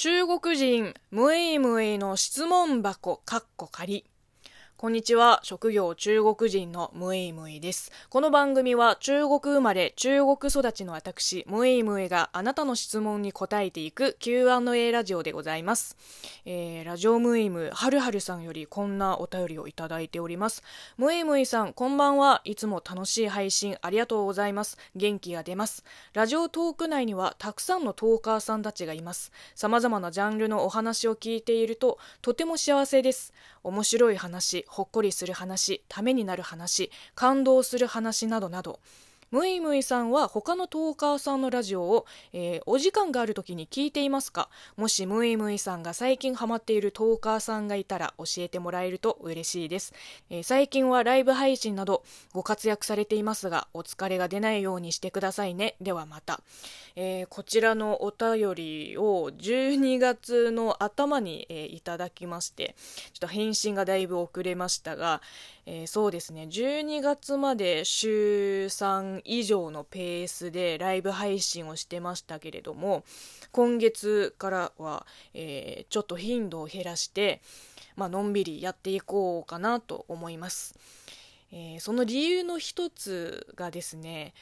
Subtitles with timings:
[0.00, 4.04] 中国人ムイムイの質問箱かっこ仮。
[4.80, 5.40] こんにちは。
[5.42, 7.90] 職業中国人のムイムイです。
[8.10, 15.96] この番組は中国生まれ、中国育ちの私、ムイムイがあなたの質問に答えていく Q&A ラジオでございます。
[16.44, 20.62] えー、ラジオムイム、はるはるさんよりこんなお便りをいただいております。
[20.96, 22.40] ムイムイさん、こんばんは。
[22.44, 24.78] いつも楽しい配信ありがとうございます。
[24.94, 25.82] 元気が出ます。
[26.12, 29.32] ラジオトーク内にはたくさんのトーカーさんたちがいます。
[29.56, 33.34] 様々なジャンルのお話を聞いていると、とても幸せです。
[33.64, 38.78] 面白い話、ほっこりする話、ためになる話、感動する話などなど、
[39.30, 44.48] むいむいさんは他のトーカーさんのラジオを、えー、お時間がある時に聞いていますか？
[44.76, 49.92] もしむいむいさんが最近ハマっているトーカーさんがいたら教えてもらえると嬉しいです、
[50.30, 55.76] えー、最近はライブ配信などご活躍されていますがお疲れが出ないようにしてくださいね。
[55.80, 56.40] ではまた、
[56.96, 62.74] えー、こちらのお便りを12月の頭に、えいただきまして
[63.12, 65.20] ちょっと返信がだいぶ遅れましたが、
[65.66, 66.48] えそうですね。
[66.50, 73.04] 12月まで週3以上のペースでライブ配信をしてましたけれども
[73.52, 77.40] 今月からは、えー、ちょっと頻度を減らして、
[77.96, 80.74] まあのんびりやっていこうかなと思います、
[81.52, 84.34] えー、その理由の一つがですね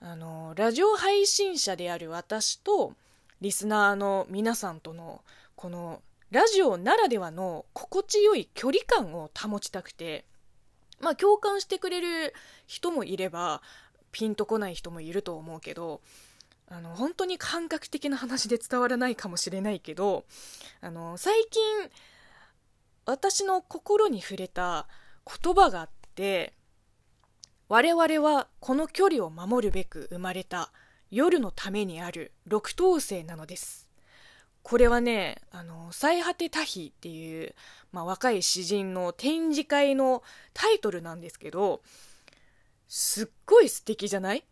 [0.00, 2.94] あのラジオ配信者である私と
[3.40, 5.22] リスナーの皆さんとの
[5.56, 10.24] このラジオならではの心地よい距離感を保ちたくて
[11.00, 12.34] まあ共感してくれる
[12.66, 13.62] 人もいれば
[14.12, 16.00] ピンとこない人もいると思うけど
[16.68, 20.24] あの本当に感覚的な話で伝わらないかもしれないけど
[20.80, 21.62] あの最近
[23.04, 24.86] 私の心に触れた
[25.42, 26.54] 言葉があって
[27.68, 30.72] 我々はこの距離を守るべく生まれた
[31.10, 33.88] 夜のためにある六等星なのです。
[34.62, 37.54] これはね「あの最果て多比」っていう、
[37.90, 40.22] まあ、若い詩人の展示会の
[40.54, 41.82] タイトルなんですけど
[42.94, 44.44] すっごい素敵じゃない？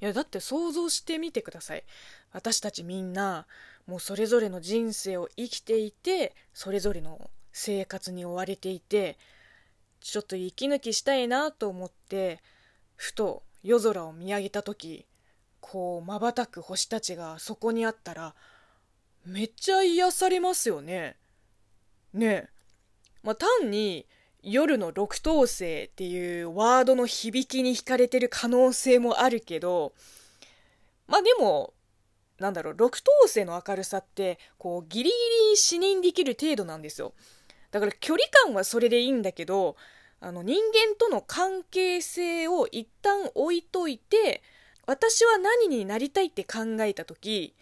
[0.00, 1.82] いやだって想像してみてください
[2.30, 3.46] 私たちみんな
[3.88, 9.18] もうそれぞれの人生を生きていてそれぞれの生活に追われていて
[10.00, 12.40] ちょっと息抜きしたいなと思って
[12.94, 15.04] ふと夜空を見上げた時
[15.60, 18.36] こうまばたく星たちがそこにあったら
[19.26, 21.16] めっちゃ癒されますよね。
[22.14, 22.48] ねえ。
[23.24, 24.06] まあ、単に
[24.42, 29.92] 夜の六等星っていうワードの響きに惹かれてる可能性もあるけど、
[31.06, 31.74] まあでも、
[32.38, 35.16] なんだろう、六等星の明るさって、こう、ギリギ
[35.50, 37.14] リ視認できる程度なんですよ。
[37.70, 39.76] だから距離感はそれでいいんだけど、
[40.20, 44.42] あの、人間との関係性を一旦置いといて、
[44.86, 47.54] 私は何になりたいって考えた時、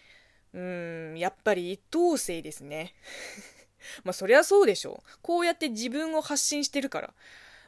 [0.52, 2.94] うん、やっぱり一等星ですね。
[4.04, 5.18] まあそりゃそうでしょう。
[5.22, 7.14] こうやって自分を発信してるから。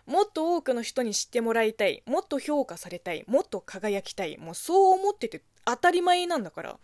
[0.06, 2.02] もっと多くの人に知ってもらいたい。
[2.06, 3.24] もっと評価されたい。
[3.26, 4.38] もっと輝きたい。
[4.38, 6.78] もうそう思ってて当たり前なんだから。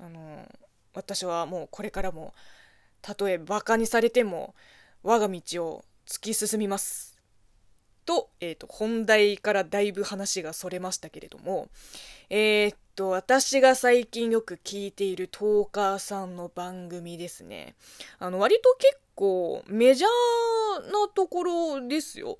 [0.00, 0.46] あの
[0.94, 2.34] 私はもうこれからも、
[3.00, 4.54] たとえ馬鹿にされても、
[5.02, 7.18] 我が道を突き進みます。
[8.04, 11.68] と、えっ、ー、と、本題からだいぶ話がそれましたけれども、
[12.30, 17.76] えー、っと、私が最近よく聞いているトーカーさんの番組ですね。
[18.18, 22.38] あの、割と結構メジャーなところですよ。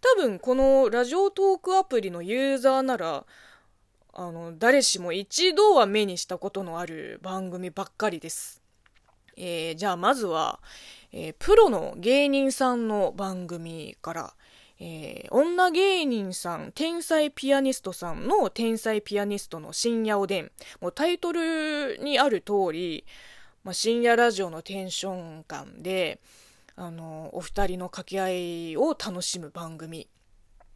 [0.00, 3.24] 多分このラジオトークアプリのユーザーなら、
[4.12, 8.62] あの、誰しも一度は目にしたことのある番組ばっかりです。
[9.36, 10.60] えー、じゃあまずは、
[11.10, 14.34] えー、プロの芸人さんの番組から、
[14.78, 20.52] えー、女芸人さん、天才ピアニストさんの天才ピアニストの深夜おでん。
[20.80, 23.06] もうタイトルにある通り、
[23.64, 26.20] まあ、深夜ラジオのテンション感で、
[26.76, 30.08] あの、お二人の掛け合いを楽しむ番組。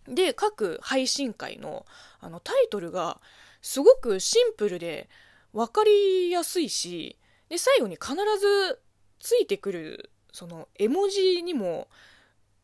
[0.09, 1.85] で、各配信会の
[2.21, 3.21] あのタイトルが
[3.61, 5.09] すごくシンプルで
[5.53, 7.19] 分かりやすいし、
[7.51, 8.81] で、最後に必ず
[9.19, 11.89] ついてくるその絵文字にも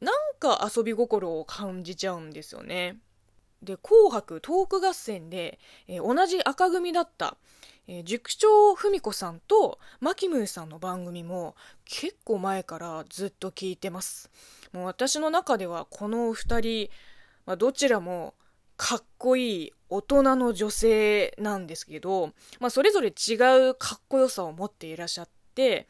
[0.01, 2.99] なんか遊び心を感じちゃうんですよね。
[3.63, 5.59] で、紅白トーク合戦で、
[5.89, 7.37] えー、同じ赤組だった、
[7.89, 11.55] えー、塾長文子さんとマキムーさんの番組も
[11.85, 14.31] 結構前からずっと聞いてます。
[14.73, 16.89] もう私の中ではこの二人、
[17.47, 18.35] まあ、どちらも
[18.77, 23.35] かっこいい大人の女性なんですけど、まあ、それぞれ違
[23.71, 25.87] うかっこよさを持っていらっしゃって、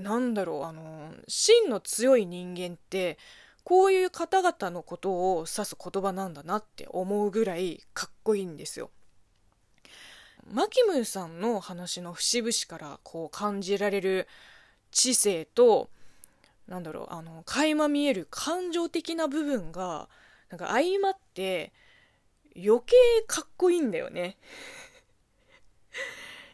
[0.00, 3.18] なんだろうあの真の強い人間って
[3.64, 8.90] こういう方々のことを指す言葉なんだなって思うぐらいかっこいいんですよ。
[10.52, 14.26] マキムーさんの話の節々からこう感じられる
[14.90, 15.90] 知性と
[16.66, 20.08] なんだろうあの垣間見える感情的な部分が
[20.48, 21.72] なんか相まって
[22.56, 24.36] 余計かっこいいんだよね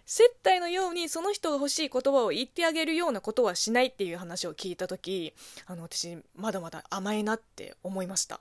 [0.07, 5.35] 接待のようにその人が欲しい言葉を言ってあげるようなことはしないっていう話を聞いた時
[5.67, 8.41] あの私まだまだ甘いなって思いました。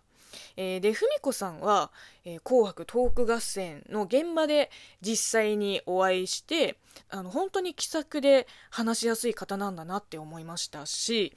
[0.58, 1.92] えー、で文子さんは、
[2.26, 4.70] えー、紅白トーク合戦の現場で
[5.02, 6.78] 実際にお会いして
[7.10, 11.34] あの本当に気さくで話しやすい方なんだなって思いましたし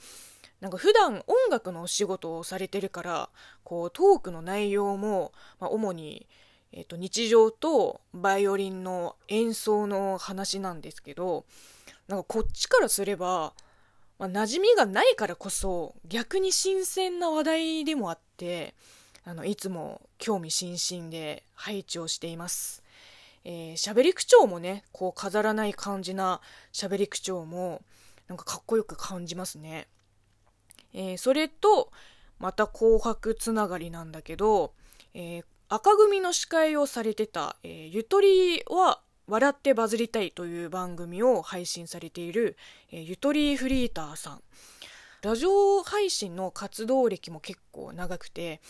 [0.61, 3.29] なんか普段音楽のお仕事をされてるから
[3.63, 6.27] こうトークの内容も、まあ、主に
[6.73, 11.45] えーと、日常とバイオリンの演奏の話なんですけど
[12.09, 13.55] なんかこっちからすれば、
[14.19, 18.75] まあ、馴染みがないからこそ逆に新鮮な話題でもあって
[19.25, 22.83] あのいつも興味津々で配置をしています。
[23.45, 26.41] えー、喋り口調もねこう飾らない感じな
[26.73, 27.83] 喋り口調も
[28.27, 29.87] なんかかっこよく感じますね。
[30.93, 31.91] えー、それと
[32.39, 34.73] また紅白つながりなんだけど、
[35.15, 42.57] えー、赤組の司会をされてた、えー、ゆとりは笑ってバズりたいという番組を配信されている、
[42.91, 44.43] えー、ゆとりフリーターさん。
[45.21, 48.63] ラジオ配信の活動歴も結構長くて、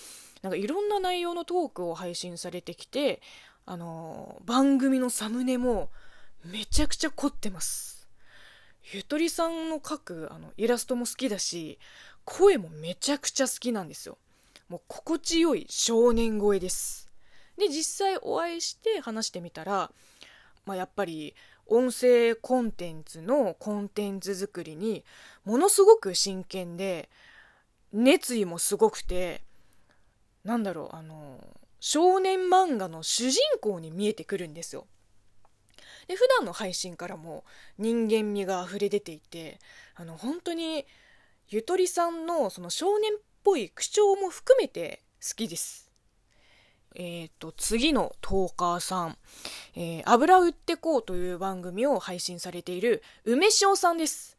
[0.43, 3.23] なんかいろんな内容のトークを配信されてきて、
[3.65, 5.91] あのー、番組のサムネも
[6.45, 8.09] めちゃくちゃ凝ってます。
[8.93, 11.79] ゆとりさんの描くあのイラストも好きだし、
[12.25, 14.19] 声もめちゃくちゃ好きなんですよ。
[14.69, 17.11] もう心地よい少年声です。
[17.57, 19.91] で、実際お会いして話してみたら、
[20.67, 21.35] まあ、やっぱり
[21.67, 25.05] 音声コンテンツのコンテンツ作りに
[25.45, 27.09] ものすごく真剣で、
[27.93, 29.43] 熱意もすごくて、
[30.45, 31.43] なんだろう、あの、
[31.81, 34.87] 少年漫画の主人公に見えてくるんですよ。
[36.07, 37.45] で、普段の配信からも
[37.79, 39.59] 人間味が溢れ出ていて、
[39.95, 40.87] あの、本当に
[41.49, 43.17] ゆとりさんのその少年っ
[43.49, 45.91] ぽい口調も含めて好きです。
[46.95, 49.17] えっ、ー、と、次のトーカーさん、
[49.75, 54.37] えー、油売ってこうという番組を配信されている梅塩さんです。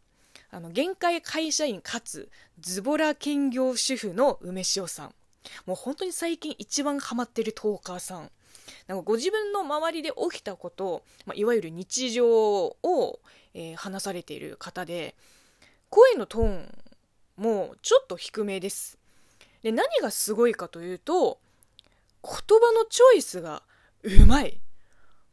[0.51, 2.29] あの、限界会社員かつ
[2.59, 5.15] ズボラ兼業主婦の梅塩さん。
[5.65, 8.29] もう本当に最近一番ハマってるトーカーさん。
[8.85, 13.19] なんかご自分の周りで起きたこと、まあ、いわゆる日常を、
[13.55, 15.15] えー、話されている方で、
[15.89, 16.77] 声のトーン
[17.37, 18.98] もちょっと低めです。
[19.63, 21.39] で、何がすごいかというと、
[22.23, 23.63] 言葉のチョイスが
[24.03, 24.59] うまい。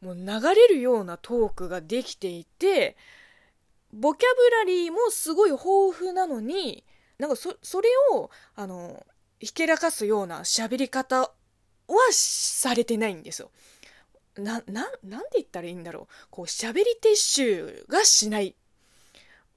[0.01, 2.95] もう流れるようなトークができていて、
[3.93, 5.65] ボキャブラリーもすごい豊
[5.97, 6.83] 富なのに、
[7.17, 9.05] なんかそ、それを、あの、
[9.39, 11.31] ひけらかすような喋り方は
[12.11, 13.51] されてないんですよ。
[14.35, 16.27] な、な、なんで言ったらいいんだろう。
[16.29, 18.55] こう、喋り撤収がしない。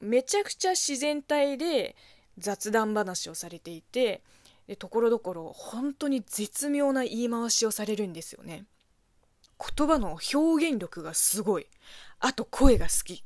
[0.00, 1.94] めちゃくちゃ自然体で
[2.38, 4.22] 雑談話をされていて、
[4.70, 8.66] でところどころ本当に絶妙な言い回しをされるんですよね。
[9.76, 11.66] 言葉の表現力がすごい。
[12.20, 13.24] あと声が好き、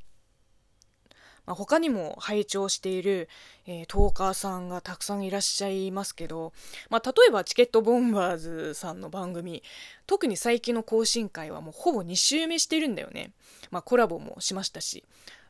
[1.45, 3.29] まあ、他にも拝聴している、
[3.67, 6.55] えー、トーカーさんがたくさんいらっしゃいますけど、
[6.89, 9.63] まあ、例えばチケットボンバーズさんの番組
[10.07, 13.33] 特に最近の更新会はもうほぼ2週目してるんだよね、
[13.71, 15.05] まあ、コラボもしましたし。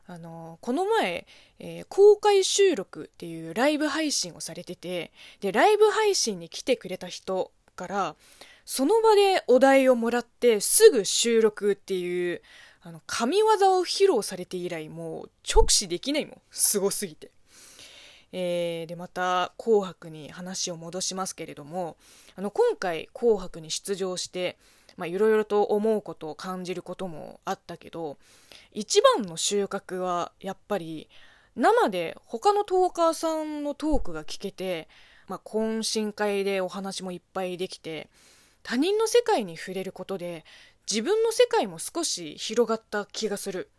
[0.07, 1.25] あのこの前、
[1.59, 8.15] えー、公開収録っていうライブ配信をされてて、で、ライブ配信に来てくれた人から、
[8.65, 12.41] その場でお題をもらってすぐ収録っていう、
[12.81, 16.41] あの、神業を披露されて以来、もう直視できないもん。
[16.51, 17.31] すごすぎて。
[18.31, 21.97] えー、で、また、紅白に話を戻しますけれども、
[22.35, 24.57] あの、今回、紅白に出場して、
[24.97, 28.17] まあ、いろいろと思うことを感じることもあったけど、
[28.71, 31.09] 一番の収穫は、やっぱり、
[31.55, 34.87] 生で他のトーカーさんのトークが聞けて、
[35.27, 38.09] まあ、懇親会でお話もいっぱいできて、
[38.63, 40.43] 他人の世界に触れることで、
[40.89, 43.69] 自分の世界も少し広がった気がする。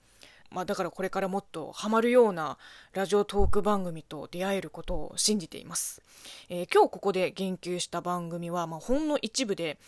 [0.51, 2.57] まあ、だからこれからもっとハマるような
[2.93, 6.03] ラジオトーク番組と出会えることを信じています。
[6.49, 9.79] えー、今日ここで言及した番組は、まあ、ほんの一部で、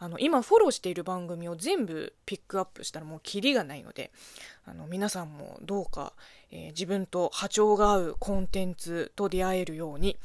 [0.00, 4.10] あの今フォローしている番組を全部ピックアップしたらもうキリがないので
[4.64, 6.14] あの皆さんもどうか、
[6.50, 10.16] えー、自分と波長が合うコンテンツと出会えるように、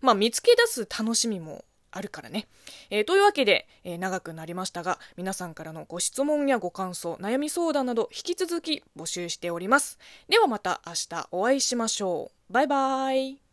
[0.00, 2.48] まあ、見つけ出す楽しみもあるからね。
[2.90, 9.98] えー、というわけで、えー、長くなりましたが、皆さんからのご質問やご感想、悩み相談など引き続き募集しております。
[10.28, 12.52] ではまた明日お会いしましょう。
[12.52, 13.43] バイバーイ。